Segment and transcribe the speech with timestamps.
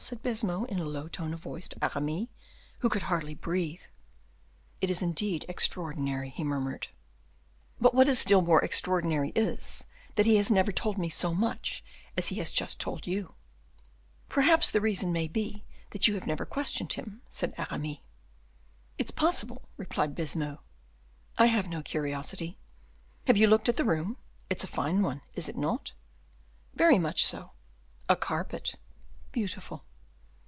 [0.03, 2.27] said Baisemeaux, in a low tone of voice, to Aramis,
[2.79, 3.79] who could hardly breathe.
[4.81, 6.89] "It is indeed extraordinary," he murmured.
[7.79, 9.85] "But what is still more extraordinary is,
[10.15, 11.81] that he has never told me so much
[12.17, 13.35] as he has just told you."
[14.27, 17.99] "Perhaps the reason may be that you have never questioned him," said Aramis.
[18.97, 20.59] "It's possible," replied Baisemeaux;
[21.37, 22.57] "I have no curiosity.
[23.27, 24.17] Have you looked at the room?
[24.49, 25.93] it's a fine one, is it not?"
[26.73, 27.51] "Very much so."
[28.09, 28.75] "A carpet"
[29.31, 29.85] "Beautiful."